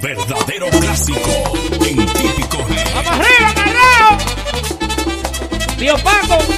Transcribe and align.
Verdadero 0.00 0.68
clásico 0.80 1.18
en 1.84 2.06
típico. 2.06 2.58
¡Vamos 2.94 3.12
arriba! 3.12 4.18
Tío 5.78 5.96
Paco. 5.98 6.55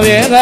primavera 0.00 0.28
né? 0.28 0.41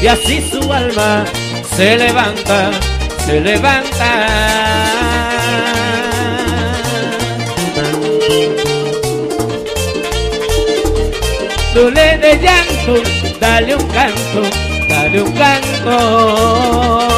y 0.00 0.06
así 0.06 0.40
su 0.50 0.72
alma 0.72 1.24
se 1.76 1.96
levanta, 1.96 2.70
se 3.26 3.40
levanta. 3.40 4.26
Dule 11.74 12.18
de 12.18 12.38
llanto, 12.38 13.02
dale 13.40 13.76
un 13.76 13.86
canto, 13.88 14.42
dale 14.88 15.22
un 15.22 15.32
canto. 15.32 17.09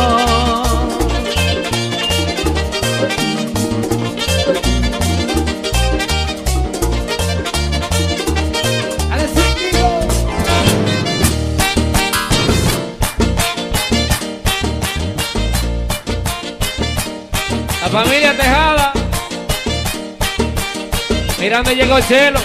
Me 21.60 21.76
llegó 21.76 22.00
Chelo 22.00 22.40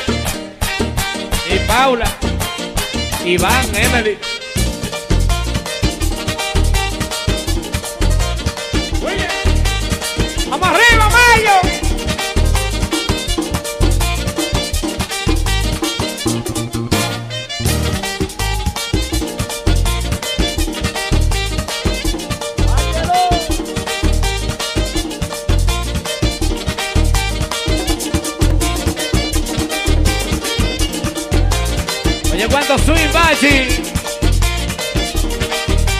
y 1.49 1.57
Paula, 1.65 2.05
Iván, 3.25 3.65
Emily. 3.73 4.17
Vai 33.39 33.51
sim! 33.51 33.67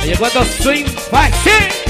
Aí 0.02 0.14
agora 0.14 0.32
tá 0.32 0.46
sim, 0.46 0.86
vai 1.12 1.32
sim! 1.34 1.87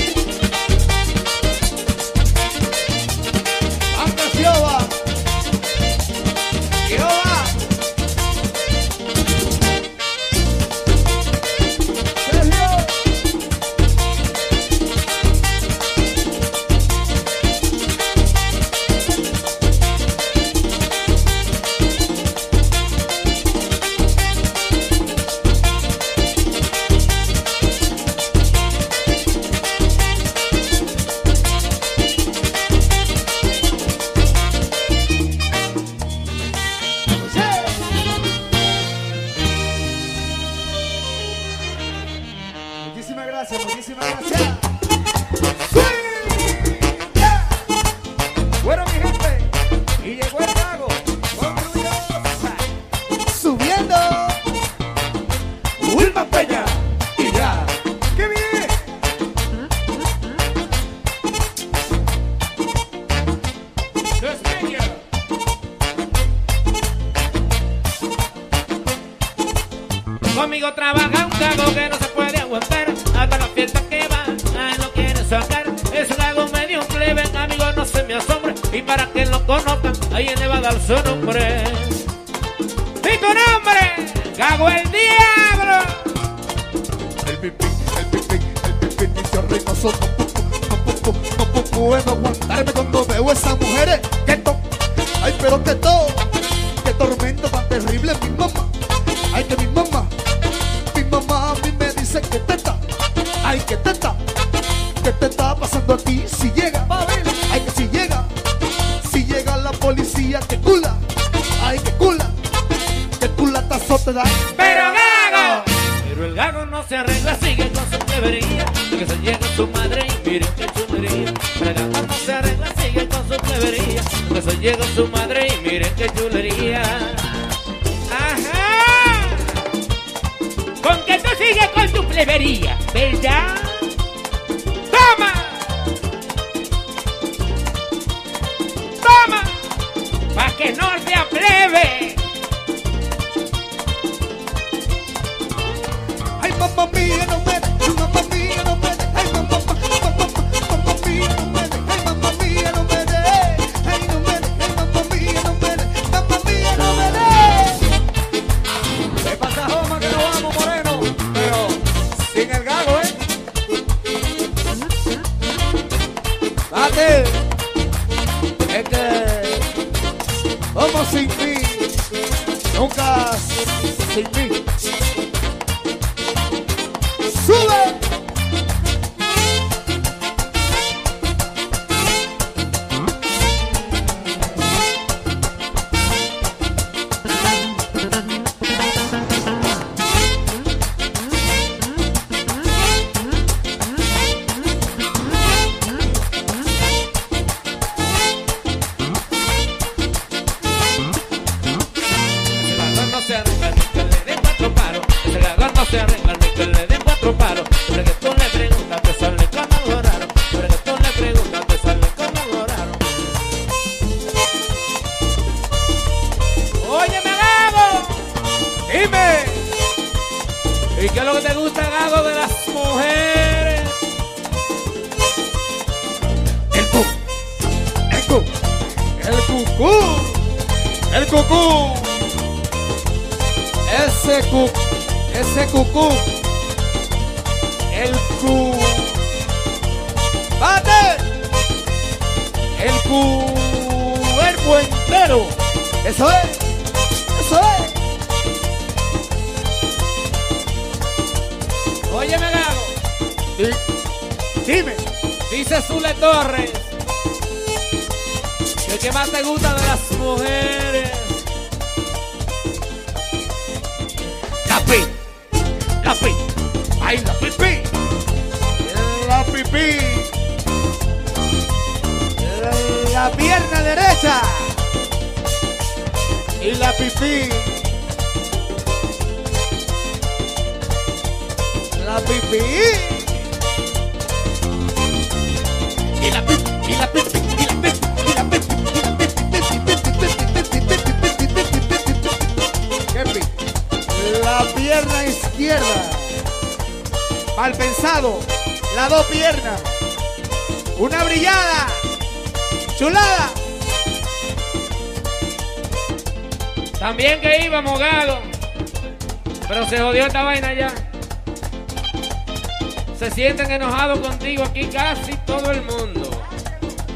Contigo 314.15 314.63
aquí 314.63 314.86
casi 314.86 315.36
todo 315.46 315.72
el 315.72 315.82
mundo. 315.82 316.30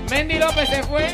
Mendy 0.10 0.38
López 0.38 0.70
se 0.70 0.84
fue. 0.84 1.14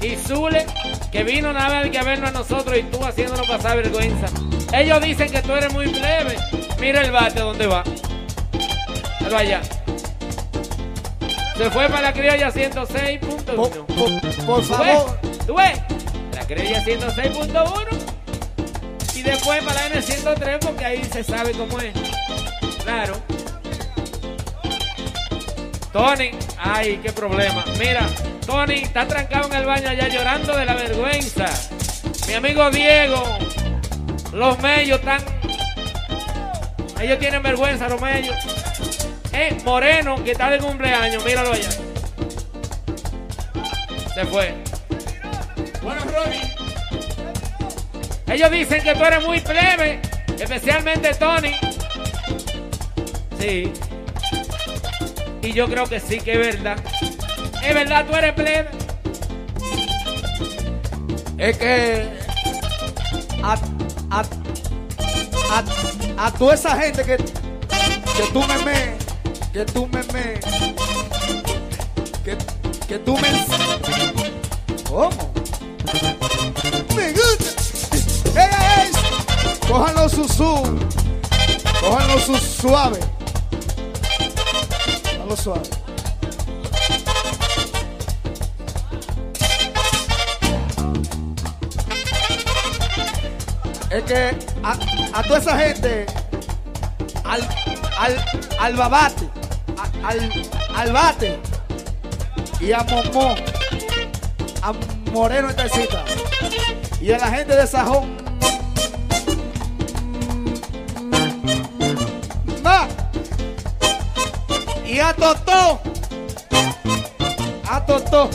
Y 0.00 0.16
Zule, 0.16 0.66
que 1.12 1.22
vino 1.22 1.52
nada 1.52 1.82
más 1.82 1.90
que 1.90 1.98
a 1.98 2.02
vernos 2.02 2.30
a 2.30 2.32
nosotros 2.32 2.76
y 2.76 2.82
tú 2.82 3.04
haciéndonos 3.04 3.46
pasar 3.46 3.76
vergüenza. 3.76 4.26
Ellos 4.72 5.00
dicen 5.00 5.30
que 5.30 5.42
tú 5.42 5.52
eres 5.52 5.72
muy 5.72 5.88
plebe. 5.88 6.36
Mira 6.80 7.02
el 7.02 7.12
bate 7.12 7.40
donde 7.40 7.66
va. 7.68 7.84
Míralo 9.20 9.38
allá. 9.38 9.62
Se 11.56 11.70
fue 11.70 11.88
para 11.88 12.02
la 12.02 12.12
criolla 12.12 12.50
106.1. 12.50 14.44
Por, 14.44 14.64
favor. 14.64 15.20
¿Tú 15.46 15.54
ves? 15.54 15.80
La 16.34 16.44
criolla 16.46 16.84
106.1 16.84 18.12
y 19.14 19.22
después 19.22 19.62
para 19.62 19.88
la 19.88 19.94
N103 19.94 20.58
porque 20.58 20.84
ahí 20.84 21.04
se 21.04 21.22
sabe 21.22 21.52
cómo 21.52 21.78
es. 21.78 21.92
Claro. 22.82 23.14
Tony, 25.92 26.30
ay, 26.58 26.98
qué 27.02 27.12
problema. 27.12 27.64
Mira, 27.78 28.08
Tony 28.46 28.76
está 28.76 29.06
trancado 29.06 29.48
en 29.48 29.54
el 29.54 29.66
baño 29.66 29.90
allá 29.90 30.08
llorando 30.08 30.56
de 30.56 30.64
la 30.64 30.74
vergüenza. 30.74 31.46
Mi 32.26 32.34
amigo 32.34 32.70
Diego, 32.70 33.22
los 34.32 34.58
mellos 34.60 34.98
están. 35.00 35.20
Ellos 36.98 37.18
tienen 37.18 37.42
vergüenza, 37.42 37.88
los 37.88 38.00
mellos. 38.00 38.34
Eh, 39.34 39.56
Moreno, 39.64 40.22
que 40.24 40.32
está 40.32 40.48
de 40.48 40.58
cumpleaños, 40.58 41.22
míralo 41.24 41.52
allá. 41.52 41.70
Se 44.14 44.24
fue. 44.26 44.54
Bueno, 45.82 46.00
Robin. 46.04 46.40
Ellos 48.28 48.50
dicen 48.50 48.82
que 48.82 48.94
tú 48.94 49.04
eres 49.04 49.22
muy 49.26 49.40
plebe, 49.40 50.00
especialmente 50.38 51.12
Tony. 51.14 51.52
Sí. 53.38 53.70
Y 55.42 55.52
yo 55.52 55.66
creo 55.68 55.86
que 55.86 55.98
sí 56.00 56.20
que 56.20 56.32
es 56.32 56.38
verdad. 56.38 56.76
Es 57.62 57.74
verdad, 57.74 58.06
tú 58.06 58.14
eres 58.16 58.32
plebe. 58.34 58.68
Es 61.38 61.58
que 61.58 62.08
a, 63.42 63.54
a, 64.10 64.22
a, 65.50 66.26
a 66.26 66.30
toda 66.32 66.54
esa 66.54 66.76
gente 66.76 67.02
que, 67.02 67.16
que 67.16 68.22
tú 68.32 68.40
me 68.46 68.58
me, 68.58 68.96
que 69.52 69.64
tú 69.64 69.86
me 69.88 70.02
me, 70.04 70.40
que, 72.24 72.38
que 72.86 72.98
tú 73.00 73.16
me... 73.18 73.28
¿Cómo? 74.88 75.32
Me 76.94 77.12
gusta. 77.12 77.62
¡Ey, 78.36 78.48
ey, 78.50 78.86
ey! 78.86 78.90
Cójanlo 79.68 80.08
susú. 80.08 80.78
Cójanlo 81.80 82.20
su 82.20 82.36
suave. 82.36 83.00
Suave. 85.36 85.62
es 93.92 94.02
que 94.04 94.30
a, 94.62 94.72
a 95.12 95.22
toda 95.22 95.38
esa 95.38 95.58
gente, 95.58 96.06
al, 97.24 97.46
al, 97.98 98.24
al 98.58 98.76
babate, 98.76 99.28
al, 100.02 100.48
al 100.74 100.92
bate 100.92 101.38
y 102.60 102.72
a 102.72 102.82
Momó, 102.84 103.34
a 104.62 104.72
Moreno 105.12 105.50
en 105.50 105.56
Tercita 105.56 106.04
y 107.00 107.12
a 107.12 107.18
la 107.18 107.28
gente 107.28 107.54
de 107.54 107.66
Sajón, 107.66 108.11
Totó, 115.22 115.80
a 117.70 117.86
Totó, 117.86 118.28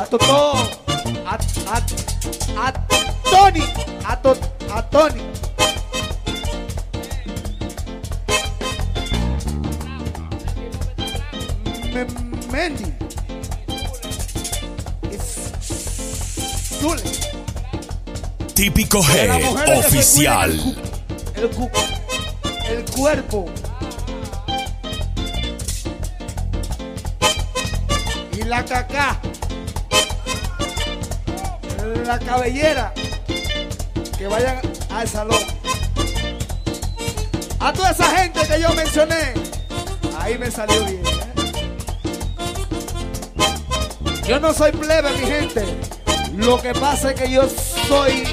a 0.00 0.04
Totó, 0.06 0.52
a, 1.24 1.38
a, 1.68 2.66
a 2.66 2.72
Tony, 3.30 3.62
a, 4.04 4.16
to, 4.20 4.36
a 4.74 4.82
Tony. 4.90 5.22
Me- 11.92 12.06
Mendy. 12.52 12.92
Zule. 16.80 17.02
Típico 18.54 19.02
G 19.02 19.78
oficial. 19.78 20.50
El, 21.34 21.42
el, 21.44 21.50
cu- 21.50 21.70
el 22.68 22.84
cuerpo. 22.90 23.46
Cabellera. 32.28 32.92
Que 34.18 34.26
vayan 34.26 34.60
al 34.90 35.08
salón. 35.08 35.42
A 37.58 37.72
toda 37.72 37.90
esa 37.90 38.04
gente 38.18 38.40
que 38.46 38.60
yo 38.60 38.72
mencioné. 38.74 39.32
Ahí 40.20 40.36
me 40.36 40.50
salió 40.50 40.84
bien. 40.84 41.02
¿eh? 41.06 41.12
Yo 44.28 44.38
no 44.40 44.52
soy 44.52 44.72
plebe, 44.72 45.10
mi 45.12 45.26
gente. 45.26 45.64
Lo 46.36 46.60
que 46.60 46.74
pasa 46.74 47.12
es 47.12 47.20
que 47.20 47.30
yo 47.30 47.48
soy. 47.88 48.24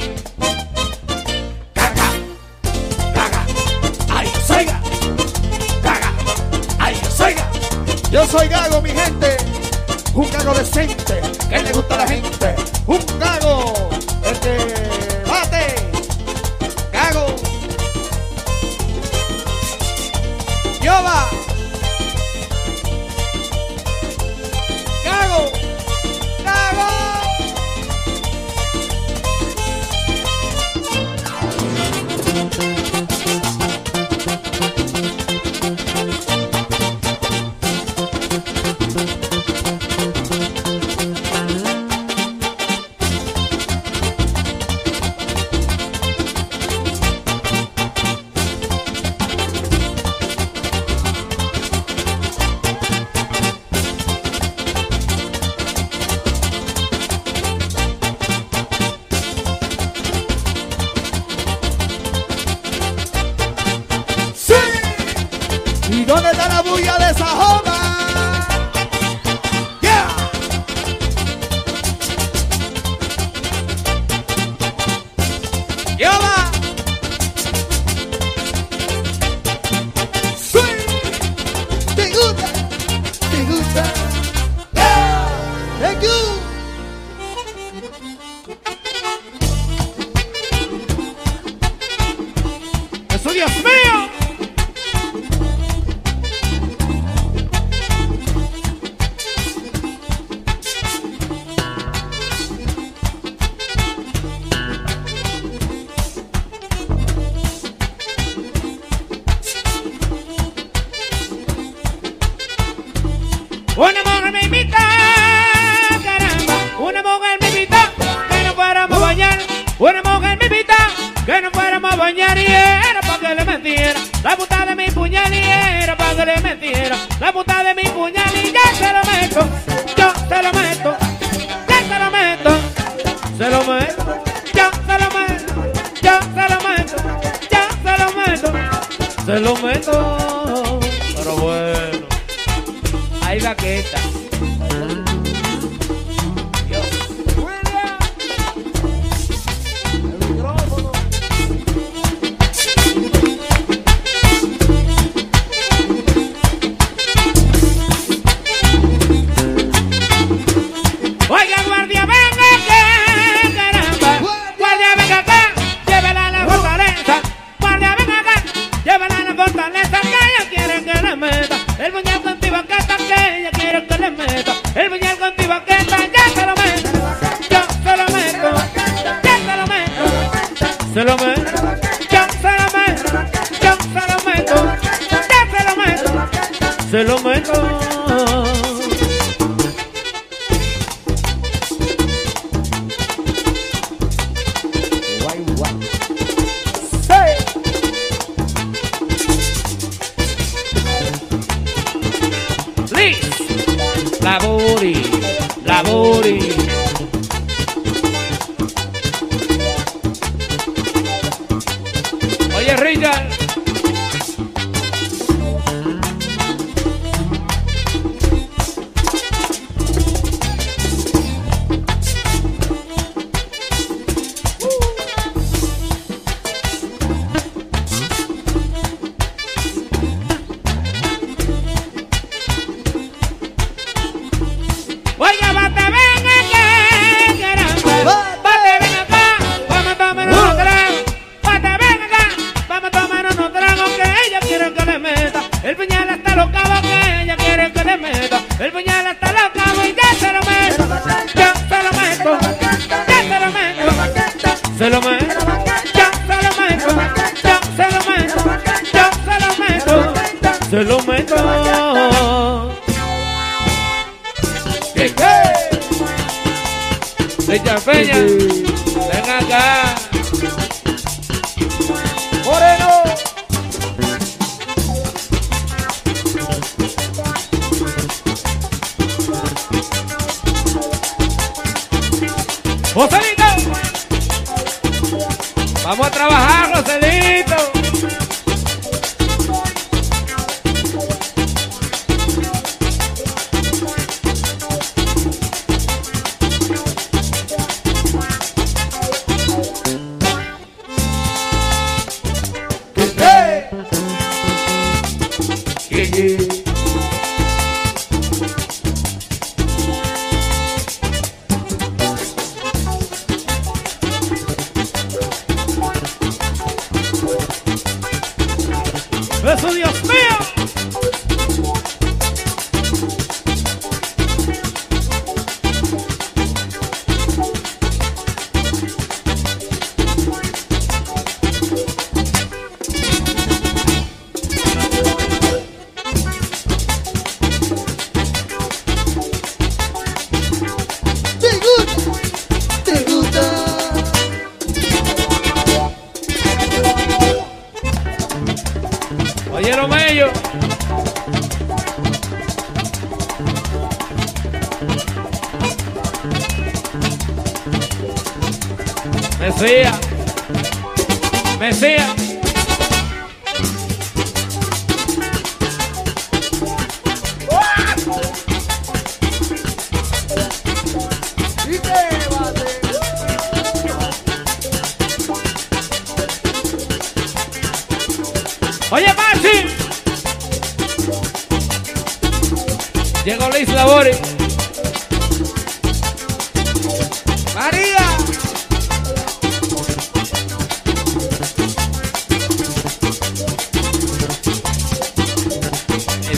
Yo 8.16 8.26
soy 8.28 8.48
gago, 8.48 8.82
mi 8.82 8.92
gente, 8.92 9.36
un 10.14 10.32
gago 10.32 10.54
decente, 10.54 11.20
que 11.50 11.62
le 11.62 11.74
gusta 11.74 11.96
a 11.96 11.98
la 11.98 12.08
gente, 12.08 12.56
el 14.46 14.85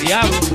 diablo. 0.08 0.47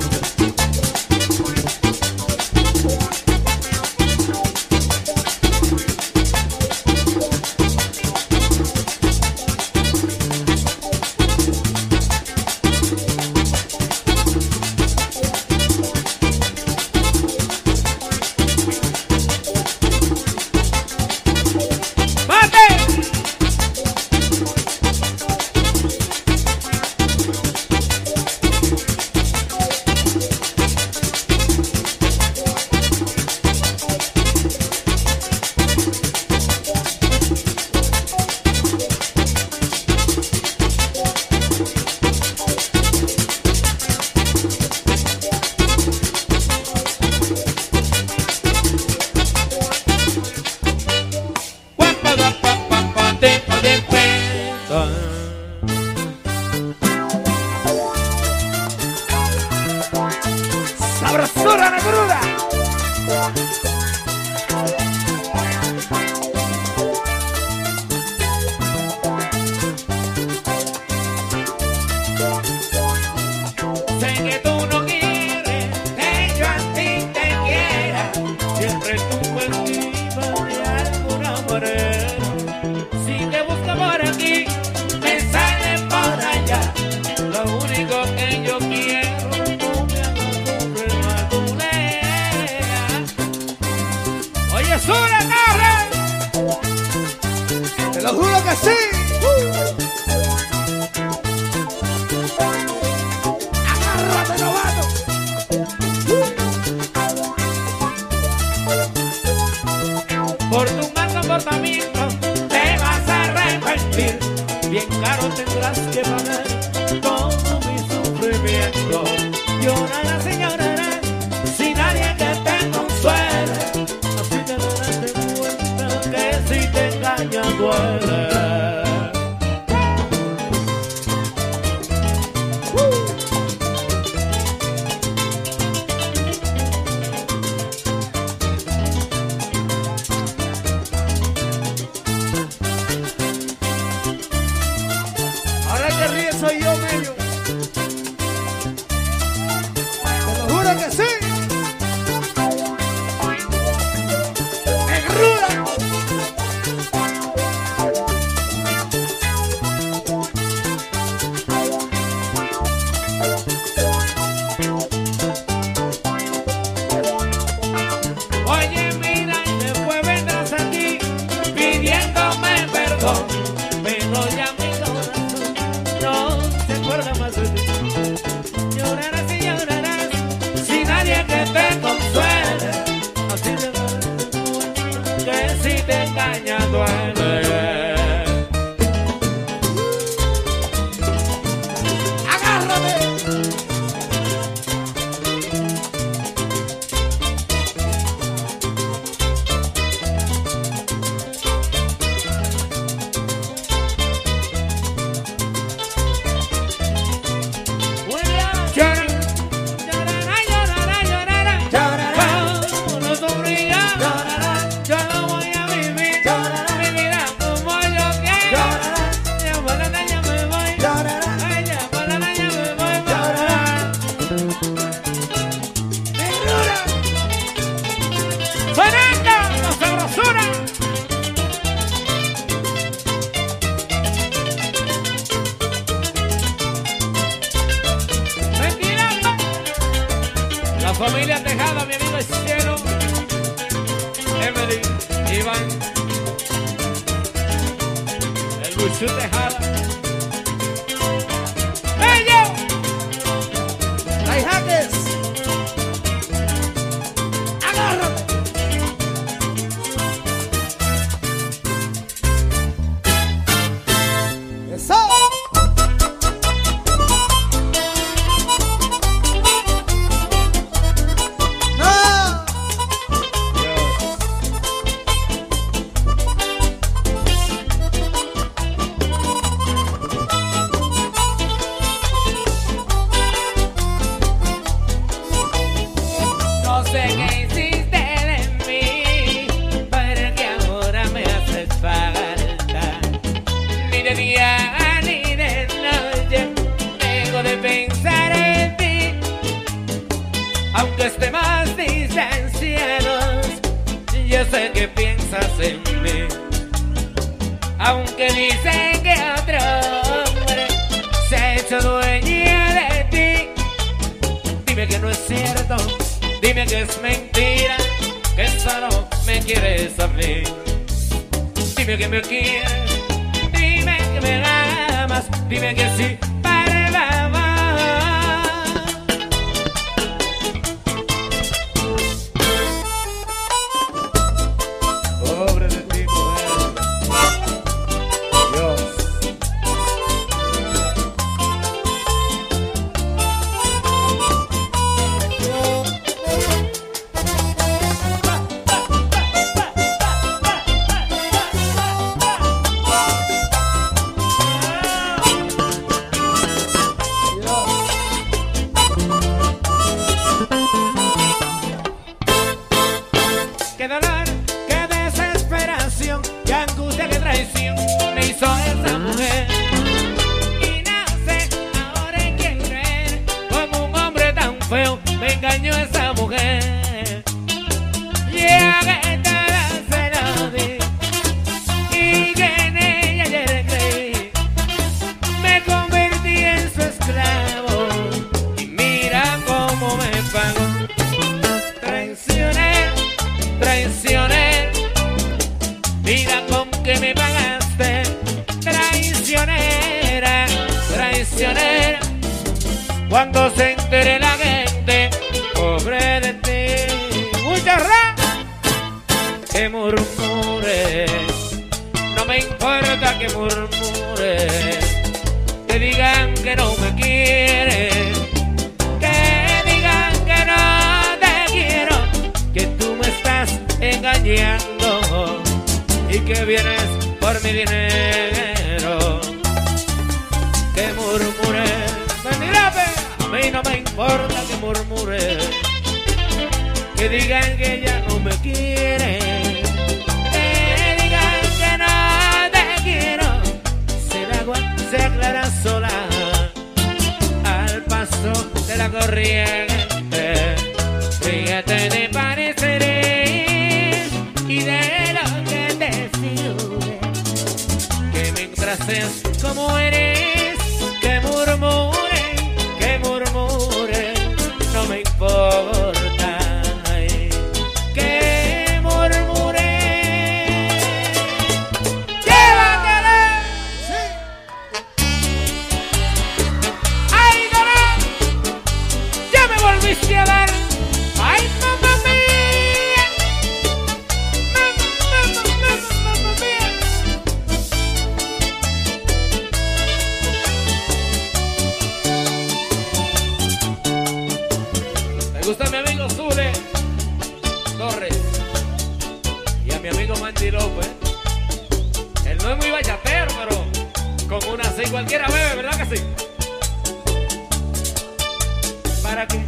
para 509.12 509.26
qué 509.26 509.40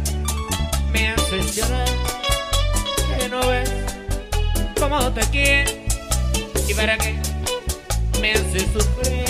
me 0.93 1.07
haces 1.09 1.55
llorar? 1.55 1.87
Que 3.17 3.29
no 3.29 3.39
ves 3.47 3.71
cómo 4.79 5.11
te 5.11 5.21
quiero 5.31 5.71
y 6.67 6.73
para 6.75 6.95
qué 6.99 7.15
me 8.21 8.33
haces 8.33 8.67
sufrir. 8.71 9.24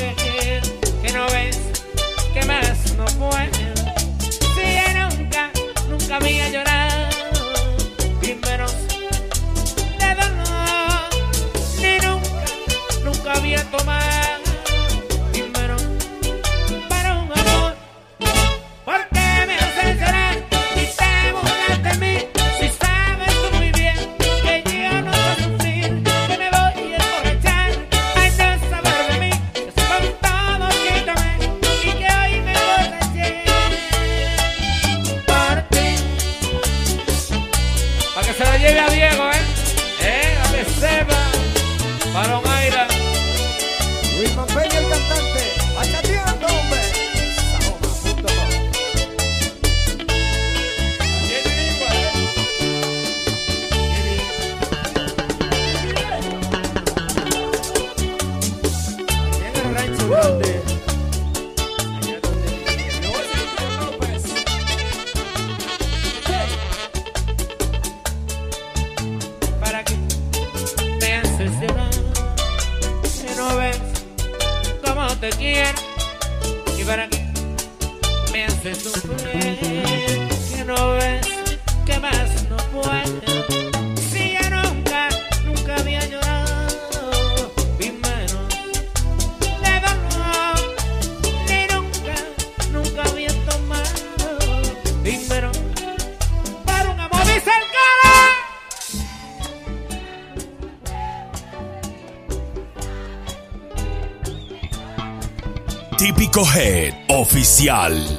Especial. 107.58 108.15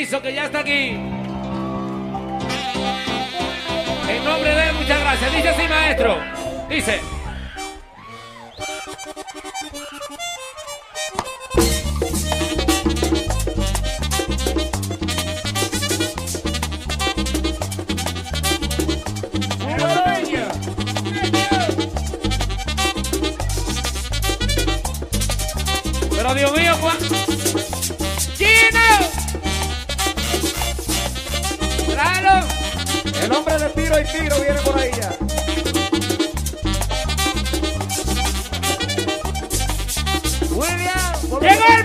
macizo 0.00 0.22
que 0.22 0.32
ya 0.32 0.39
¡Llegó 41.40 41.64
el 41.74 41.84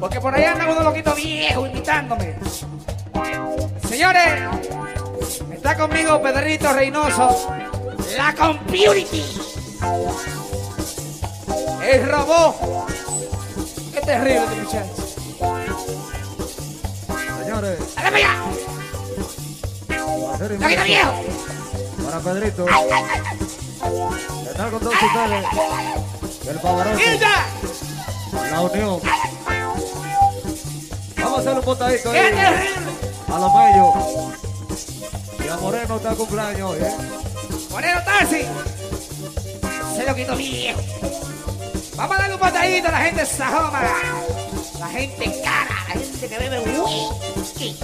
porque 0.00 0.20
por 0.20 0.34
ahí 0.34 0.44
andan 0.44 0.70
unos 0.70 0.84
loquitos 0.84 1.16
viejos 1.16 1.68
imitándome. 1.68 2.34
Señores, 3.88 4.42
está 5.52 5.76
conmigo 5.76 6.20
Pedrito 6.22 6.72
Reynoso, 6.72 7.52
la 8.16 8.34
Community, 8.34 9.24
el 11.84 12.08
robot. 12.10 12.56
Qué 13.92 14.00
terrible, 14.00 14.40
este 14.42 14.62
muchacho. 14.62 14.94
Señores, 17.44 17.78
¡Dale 17.94 18.10
para 18.10 18.16
allá! 18.16 18.34
¡Loquito 20.58 20.84
viejo! 20.84 21.12
Para 22.04 22.20
Pedrito, 22.20 22.66
ay, 22.70 22.88
ay, 22.92 23.04
ay, 23.04 23.38
todos 24.70 24.94
ustedes 24.94 25.44
el 26.48 26.58
poderoso. 26.58 26.98
¡Quita! 26.98 27.46
La 28.32 28.60
unión. 28.62 29.00
Vamos 31.16 31.38
a 31.38 31.40
hacer 31.40 31.58
un 31.58 31.64
botadito 31.64 32.12
¡Qué 32.12 32.18
ahí. 32.18 32.32
terrible! 32.34 32.92
A 33.32 33.38
los 33.38 33.52
bellos. 33.54 35.44
Y 35.44 35.48
a 35.48 35.56
Moreno 35.56 35.96
está 35.96 36.14
cumpleaños 36.14 36.70
hoy, 36.72 36.78
¿eh? 36.80 36.94
Moreno 37.70 38.00
Tarsi. 38.04 38.42
Se 39.96 40.06
lo 40.06 40.14
quito 40.14 40.36
viejo. 40.36 40.80
Vamos 41.96 42.16
a 42.16 42.20
darle 42.20 42.34
un 42.34 42.40
patadito 42.40 42.88
a 42.88 42.92
la 42.92 43.00
gente 43.00 43.26
sajoma. 43.26 43.82
La 44.78 44.88
gente 44.88 45.40
cara, 45.42 45.76
la 45.88 45.94
gente 46.00 46.28
que 46.28 46.38
bebe 46.38 46.60
whisky. 46.60 47.76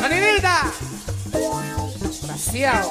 Sonidita. 0.00 0.72
Graciado. 2.22 2.90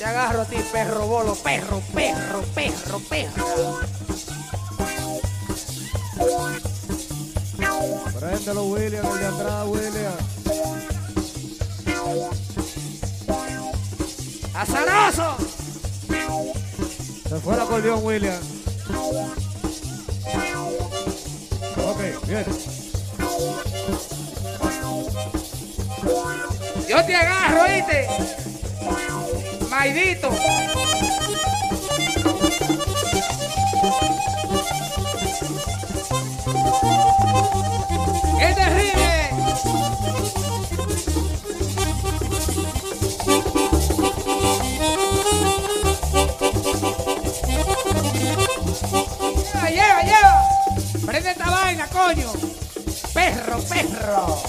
Te 0.00 0.06
agarro 0.06 0.40
a 0.40 0.44
ti, 0.46 0.56
perro 0.72 1.06
bolo, 1.06 1.34
perro, 1.34 1.82
perro, 1.92 2.40
perro, 2.54 3.00
perro. 3.00 3.80
Préndelo, 8.18 8.64
William, 8.64 9.04
el 9.04 9.18
de 9.18 9.26
atrás, 9.26 9.66
William. 9.66 10.14
¡Azaroso! 14.54 15.36
Se 17.28 17.40
fue 17.40 17.54
el 17.56 17.60
acordeón, 17.60 18.00
William. 18.02 18.40
Ok, 21.76 22.26
bien. 22.26 22.46
Yo 26.88 27.04
te 27.04 27.14
agarro, 27.14 27.62
¿oíste? 27.64 28.49
Maidito. 29.70 30.30
¡Qué 38.38 38.54
terrible! 38.54 39.30
Lleva, 49.70 50.02
lleva. 50.02 50.48
Prende 51.06 51.30
esta 51.30 51.48
vaina, 51.48 51.86
coño. 51.86 52.32
Perro, 53.14 53.60
perro. 53.68 54.42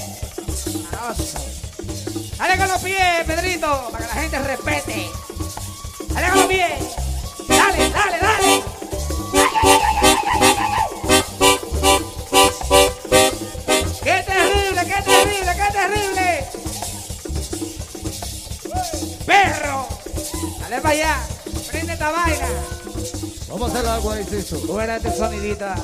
Dale 2.41 2.57
con 2.57 2.67
los 2.69 2.81
pies, 2.81 3.23
Pedrito, 3.27 3.89
para 3.91 4.07
que 4.07 4.15
la 4.15 4.21
gente 4.21 4.39
respete. 4.39 5.11
Dale 6.07 6.29
con 6.29 6.37
los 6.37 6.47
pies. 6.47 6.71
Dale, 7.47 7.89
dale, 7.91 8.17
dale. 8.19 8.63
¡Qué 14.03 14.23
terrible, 14.25 14.81
qué 14.85 15.01
terrible, 15.03 15.51
qué 15.55 15.67
terrible! 15.71 16.47
¡Perro! 19.27 19.87
Dale 20.61 20.81
para 20.81 20.95
allá. 20.95 21.19
Prende 21.69 21.93
esta 21.93 22.09
vaina. 22.09 22.47
Vamos 23.49 23.69
a 23.69 23.77
hacer 23.77 23.87
agua 23.87 24.15
ahí, 24.15 24.23
Ciso. 24.23 24.57
Tú 24.57 24.73
verás 24.73 25.05
este 25.05 25.15
sonidita. 25.15 25.75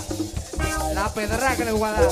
La 0.95 1.13
pedra 1.13 1.55
que 1.55 1.65
le 1.65 1.71
voy 1.71 1.87
a 1.87 1.91
dar. 1.91 2.09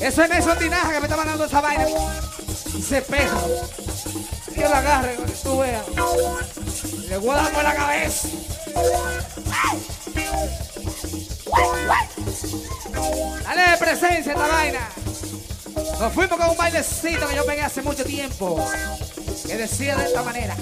Eso 0.00 0.22
es 0.22 0.28
Nelson 0.28 0.58
Tinaja 0.58 0.92
que 0.92 1.00
me 1.00 1.06
está 1.06 1.16
mandando 1.16 1.44
esa 1.44 1.60
vaina. 1.60 1.86
Ese 2.78 3.02
perro. 3.02 3.40
Yo 4.54 4.68
lo 4.68 4.74
agarre, 4.74 5.16
que 5.16 5.32
tú 5.42 5.58
veas. 5.58 5.84
Le 7.08 7.16
voy 7.18 7.30
a 7.30 7.34
dar 7.34 7.52
por 7.52 7.62
la 7.62 7.74
cabeza. 7.74 8.28
Dale 13.44 13.70
de 13.70 13.76
presencia 13.78 14.32
esta 14.32 14.46
vaina. 14.46 14.88
Nos 16.00 16.12
fuimos 16.12 16.38
con 16.38 16.50
un 16.50 16.56
bailecito 16.56 17.26
que 17.28 17.36
yo 17.36 17.46
pegué 17.46 17.62
hace 17.62 17.82
mucho 17.82 18.04
tiempo. 18.04 18.62
Que 19.46 19.56
decía 19.56 19.96
de 19.96 20.04
esta 20.04 20.22
manera. 20.22 20.56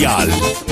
Oficial. 0.00 0.69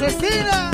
Asesina. 0.00 0.70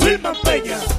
Wilma 0.00 0.32
Peña. 0.42 0.97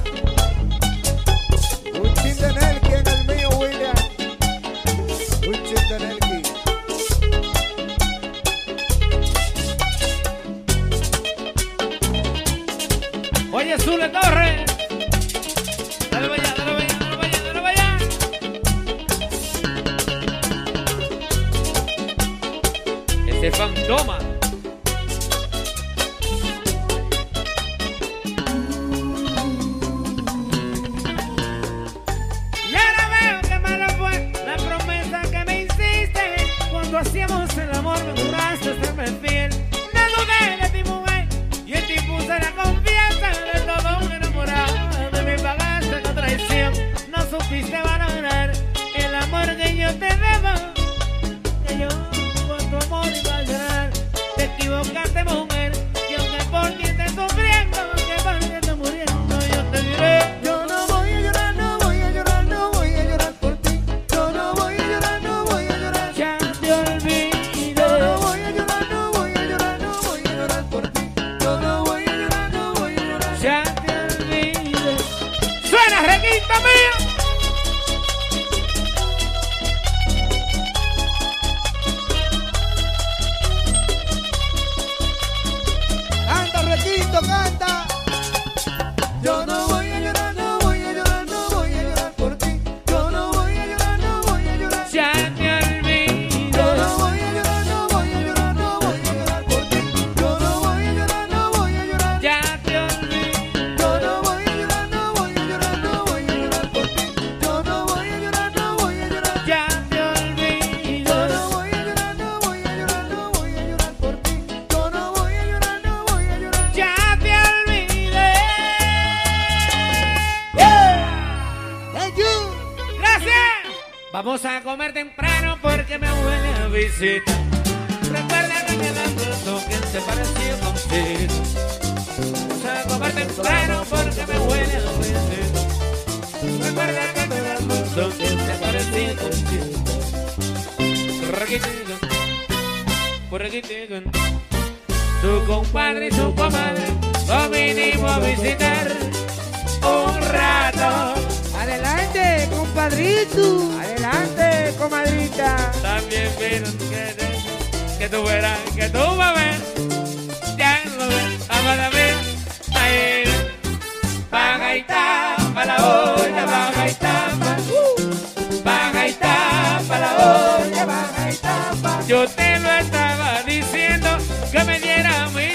Yo 172.10 172.26
te 172.26 172.58
lo 172.58 172.68
estaba 172.72 173.40
diciendo 173.46 174.08
que 174.50 174.64
me 174.64 174.80
diera 174.80 175.28
mi 175.28 175.50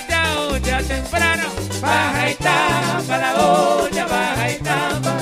ya 0.64 0.82
temprano. 0.84 1.50
Baja 1.82 2.30
y 2.32 2.36
tapa 2.36 3.18
la 3.18 3.36
olla, 3.36 4.06
baja 4.06 4.52
y 4.52 4.58
tapa. 4.60 5.18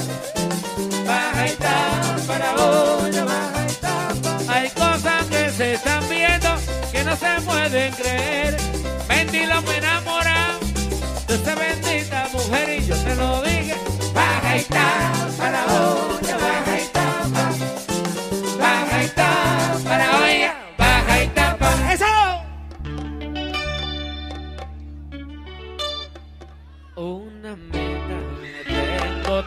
Baja 1.07 1.47
y 1.47 1.53
tapa 1.53 2.37
la 2.37 2.51
olla, 2.63 3.25
baja 3.25 3.65
y 3.67 3.73
tapa. 3.81 4.53
Hay 4.53 4.69
cosas 4.69 5.25
que 5.31 5.49
se 5.49 5.73
están 5.73 6.07
viendo 6.07 6.49
que 6.91 7.03
no 7.03 7.15
se 7.15 7.41
pueden 7.41 7.91
creer. 7.93 8.55
Bendito 9.07 9.59
me 9.63 9.77
enamora 9.77 10.59
de 11.27 11.33
esta 11.33 11.55
bendita 11.55 12.27
mujer 12.31 12.77
y 12.77 12.85
yo 12.85 12.95
te 12.95 13.15
lo 13.15 13.41
dije. 13.41 13.75
Baja 14.13 14.57
y 14.57 14.63
tapa 14.65 15.49
la 15.49 15.65
olla, 15.65 16.37
baja 16.37 16.72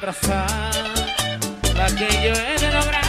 trazar 0.01 0.47
la 1.75 1.87
que 1.87 2.09
yo 2.23 2.33
he 2.33 2.59
de 2.61 2.71
lograr. 2.73 3.06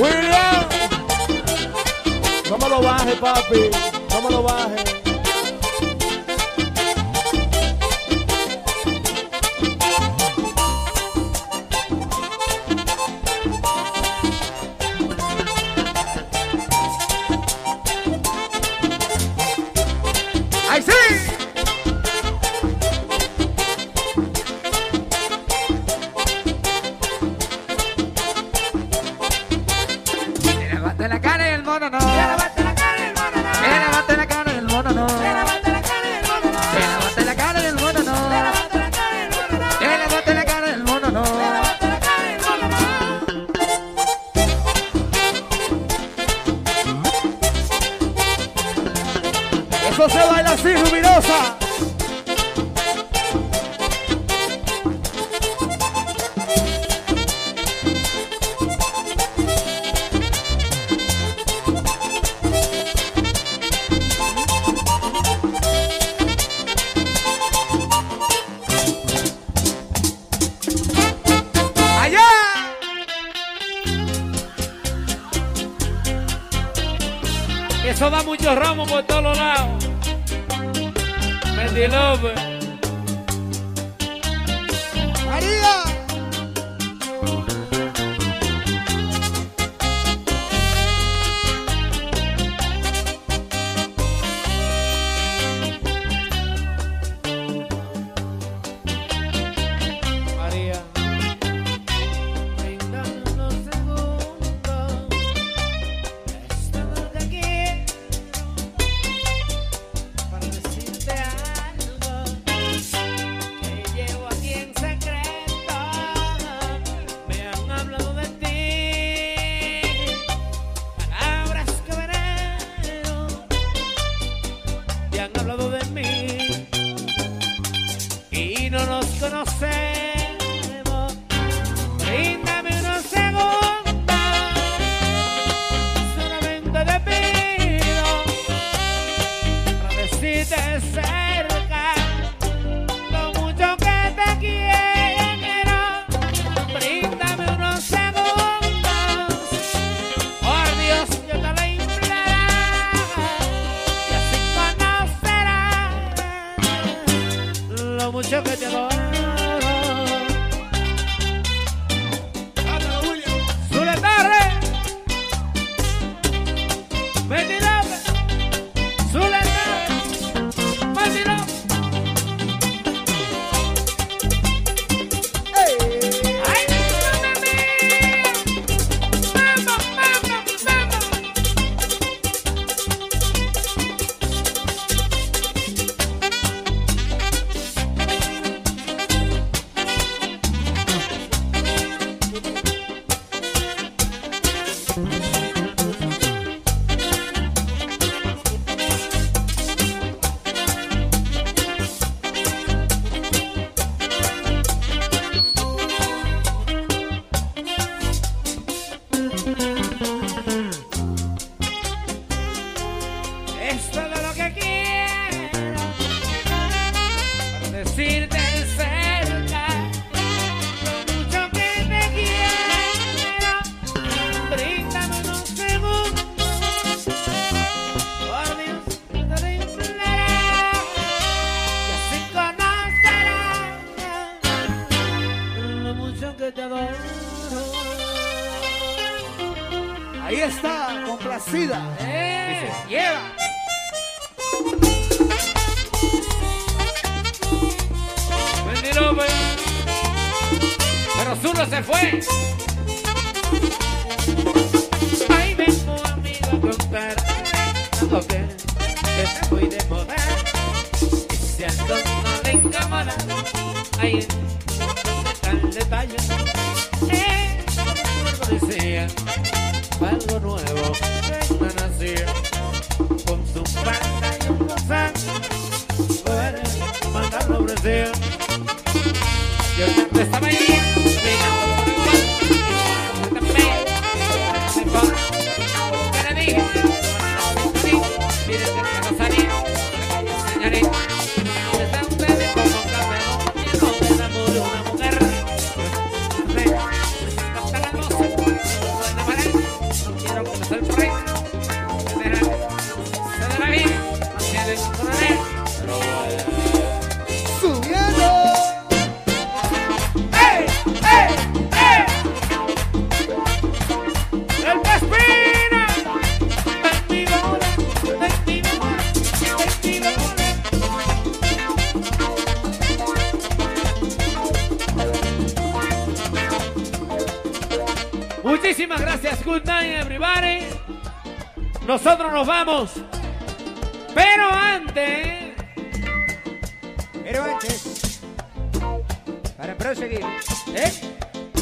William, 0.00 0.66
no 2.48 2.56
me 2.56 2.68
lo 2.70 2.80
baje, 2.80 3.16
papi, 3.16 3.70
no 4.10 4.22
me 4.22 4.30
lo 4.30 4.42
baje. 4.42 4.99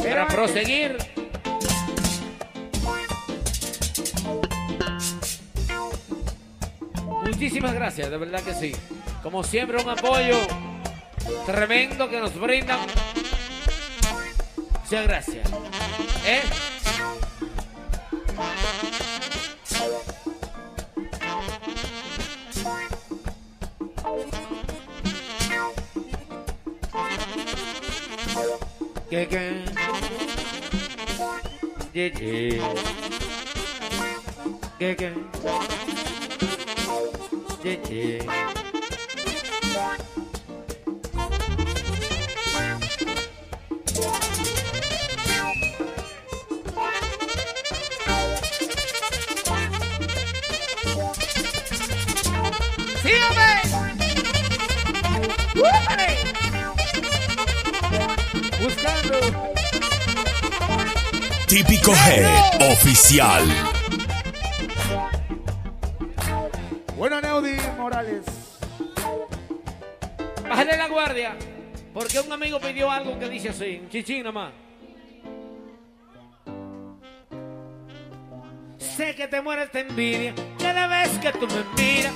Para 0.08 0.26
proseguir. 0.26 0.96
Muchísimas 7.24 7.74
gracias, 7.74 8.10
de 8.10 8.16
verdad 8.16 8.40
que 8.40 8.54
sí. 8.54 8.72
Como 9.22 9.44
siempre, 9.44 9.82
un 9.82 9.88
apoyo 9.90 10.38
tremendo 11.44 12.08
que 12.08 12.20
nos 12.20 12.38
brindan. 12.40 12.80
Muchas 14.82 15.06
gracias. 15.06 15.48
¿Eh? 16.26 16.40
Que 29.10 29.26
que 29.26 29.47
J 31.98 32.10
J. 32.10 32.60
J 37.60 37.76
J. 37.88 38.67
Típico 61.48 61.92
G 61.92 62.72
oficial. 62.72 63.42
Bueno, 66.94 67.22
Neudi 67.22 67.56
Morales. 67.78 68.24
Bájale 70.46 70.76
la 70.76 70.88
guardia. 70.88 71.36
Porque 71.94 72.20
un 72.20 72.30
amigo 72.30 72.60
pidió 72.60 72.90
algo 72.90 73.18
que 73.18 73.30
dice 73.30 73.48
así, 73.48 73.80
un 73.82 73.88
chichín 73.88 74.24
nomás. 74.24 74.52
Sé 78.76 79.14
que 79.14 79.26
te 79.26 79.40
mueres 79.40 79.72
de 79.72 79.80
envidia 79.80 80.34
cada 80.58 80.86
vez 80.86 81.18
que 81.18 81.32
tú 81.32 81.46
me 81.46 81.82
miras. 81.82 82.12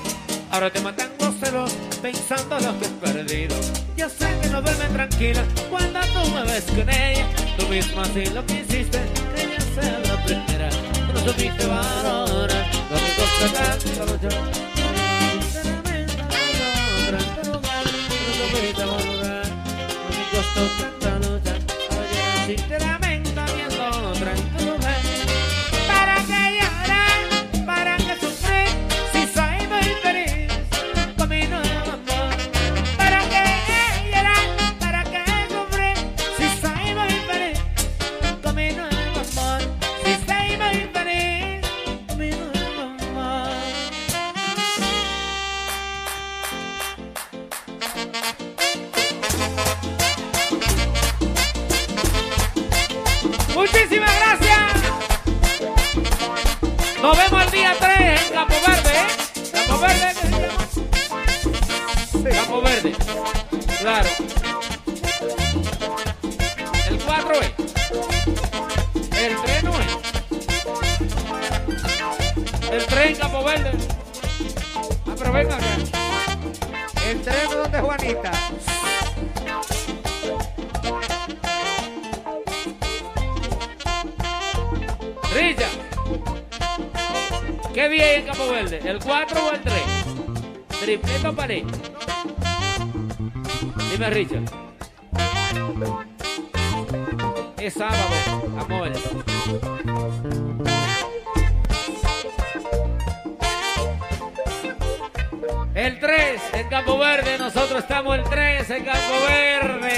Ahora 0.51 0.71
te 0.71 0.81
matan 0.83 1.11
los 1.19 1.35
celos 1.37 1.73
pensando 2.03 2.61
lo 2.61 2.79
que 2.79 2.85
he 2.85 3.13
perdido. 3.13 3.57
Yo 3.97 4.11
sé 4.11 4.29
que 4.43 4.49
no 4.49 4.61
duerme 4.61 4.85
tranquila 4.93 5.43
cuando 5.71 6.01
tú 6.01 6.29
me 6.35 6.43
ves 6.43 6.65
con 6.65 6.91
ella. 6.91 7.27
Tú 7.57 7.67
misma 7.69 8.03
así 8.03 8.27
lo 8.27 8.45
que 8.45 8.61
hiciste, 8.61 9.01
sea 9.75 9.99
la 10.07 10.15
no 11.13 11.21
supiste 11.21 11.67
valorar 11.67 12.67
lo 12.91 12.97
luchar. 14.05 14.33
Sinceramente, 15.33 16.17
no 16.17 16.25
encontré 16.93 17.19
en 17.19 17.29
tu 17.37 17.53
lugar. 17.53 17.85
No 17.85 18.45
supiste 18.51 18.85
valorar 18.85 19.47
costó. 20.33 20.63
Oye, 21.99 23.02
¿El 88.93 88.99
4 88.99 89.47
o 89.47 89.53
el 89.53 89.61
3? 89.63 89.75
¿Tripleta 90.81 91.31
o 91.31 91.33
pared? 91.33 91.65
Dime, 93.91 94.11
Richard. 94.11 94.43
Es 97.57 97.73
sábado, 97.73 98.53
amores. 98.61 99.01
El 105.75 105.99
3 105.99 106.43
en 106.53 106.69
Campo 106.69 106.99
Verde, 106.99 107.39
nosotros 107.39 107.79
estamos 107.79 108.19
el 108.19 108.25
3 108.25 108.69
en 108.69 108.85
Campo 108.85 109.15
Verde. 109.27 109.97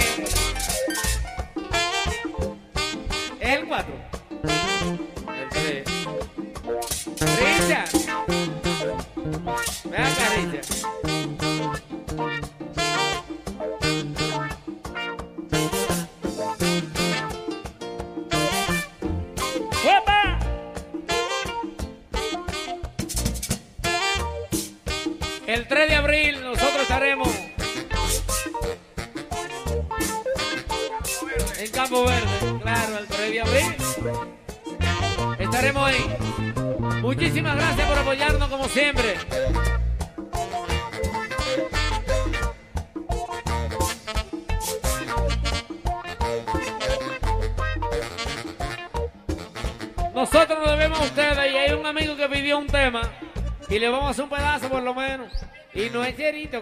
El 3.40 3.66
4. 3.66 4.03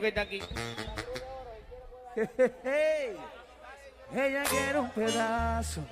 Que 0.01 0.09
está 0.09 0.23
aquí. 0.23 0.40
Ella 4.14 4.43
quiere 4.44 4.78
un 4.78 4.90
pedazo. 4.90 5.82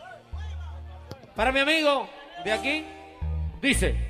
Para 1.37 1.53
mi 1.53 1.61
amigo 1.61 2.09
de 2.43 2.53
aquí, 2.53 2.87
dice. 3.61 4.09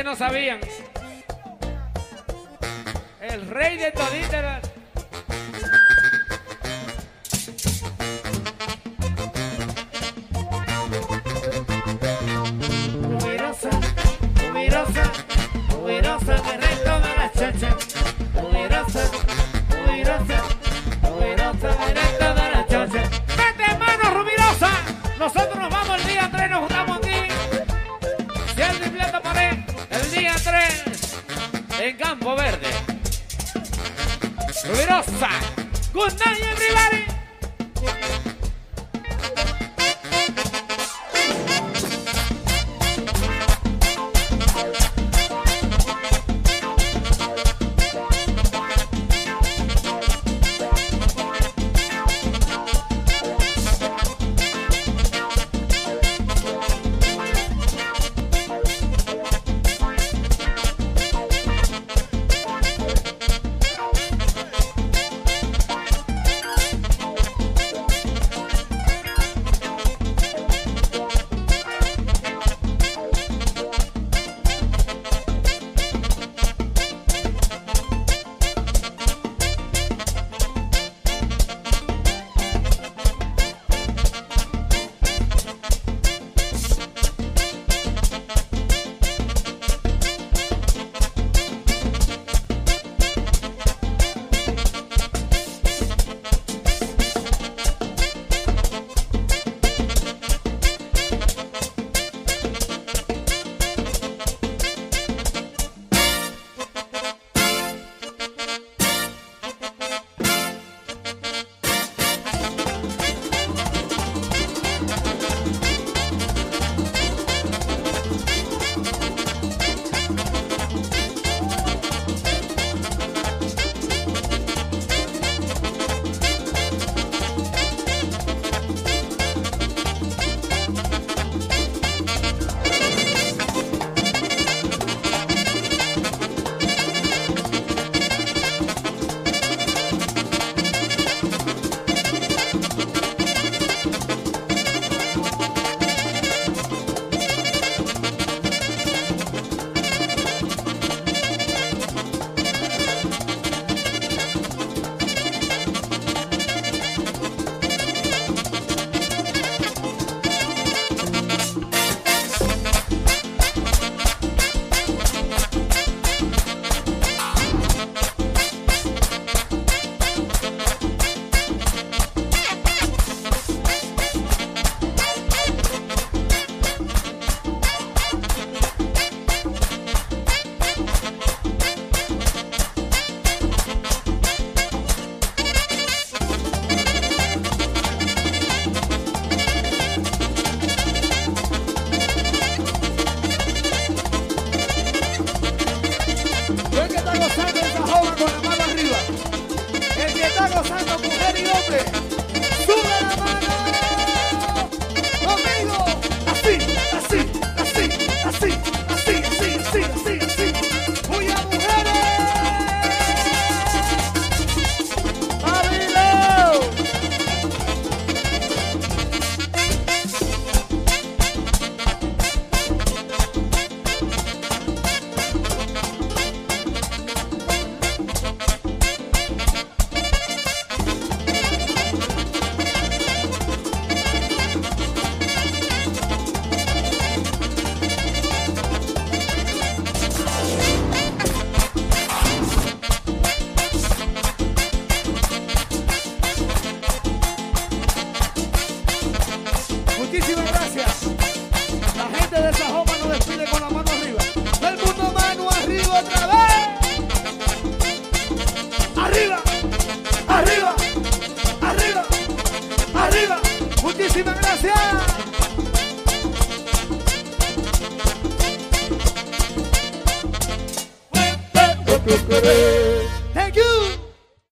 Ustedes 0.00 0.18
no 0.18 0.26
sabían. 0.26 0.60
El 3.20 3.46
rey 3.48 3.76
de 3.76 3.92
toditas 3.92 4.59